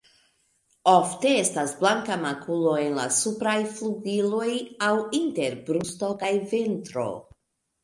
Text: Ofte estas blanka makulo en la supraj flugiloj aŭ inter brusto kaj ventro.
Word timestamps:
Ofte 0.91 1.33
estas 1.41 1.73
blanka 1.81 2.17
makulo 2.21 2.73
en 2.85 2.97
la 3.01 3.05
supraj 3.19 3.55
flugiloj 3.75 4.49
aŭ 4.89 4.91
inter 5.21 5.61
brusto 5.71 6.13
kaj 6.25 6.35
ventro. 6.57 7.09